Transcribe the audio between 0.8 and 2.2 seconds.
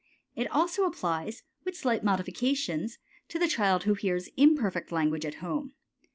applies, with slight